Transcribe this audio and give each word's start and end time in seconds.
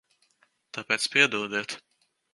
Tāpēc 0.77 1.05
piedodiet. 1.17 1.77